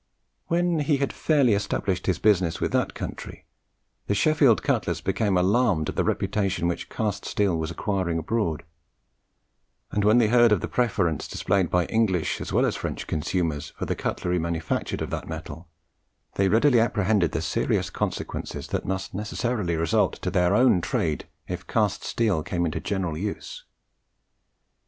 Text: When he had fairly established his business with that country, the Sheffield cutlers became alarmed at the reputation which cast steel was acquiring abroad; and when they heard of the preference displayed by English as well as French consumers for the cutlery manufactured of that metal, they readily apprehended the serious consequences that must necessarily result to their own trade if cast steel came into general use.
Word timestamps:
When 0.47 0.79
he 0.79 0.97
had 0.97 1.13
fairly 1.13 1.53
established 1.53 2.07
his 2.07 2.17
business 2.17 2.59
with 2.59 2.71
that 2.71 2.95
country, 2.95 3.45
the 4.07 4.15
Sheffield 4.15 4.63
cutlers 4.63 4.99
became 4.99 5.37
alarmed 5.37 5.89
at 5.89 5.95
the 5.95 6.03
reputation 6.03 6.67
which 6.67 6.89
cast 6.89 7.23
steel 7.23 7.55
was 7.55 7.69
acquiring 7.69 8.17
abroad; 8.17 8.63
and 9.91 10.03
when 10.03 10.17
they 10.17 10.29
heard 10.29 10.51
of 10.51 10.61
the 10.61 10.67
preference 10.67 11.27
displayed 11.27 11.69
by 11.69 11.85
English 11.85 12.41
as 12.41 12.51
well 12.51 12.65
as 12.65 12.75
French 12.75 13.05
consumers 13.05 13.73
for 13.77 13.85
the 13.85 13.95
cutlery 13.95 14.39
manufactured 14.39 15.03
of 15.03 15.11
that 15.11 15.27
metal, 15.29 15.69
they 16.33 16.49
readily 16.49 16.79
apprehended 16.79 17.31
the 17.31 17.39
serious 17.43 17.91
consequences 17.91 18.69
that 18.69 18.85
must 18.87 19.13
necessarily 19.13 19.75
result 19.75 20.13
to 20.23 20.31
their 20.31 20.55
own 20.55 20.81
trade 20.81 21.27
if 21.47 21.67
cast 21.67 22.03
steel 22.03 22.41
came 22.41 22.65
into 22.65 22.79
general 22.79 23.15
use. 23.15 23.65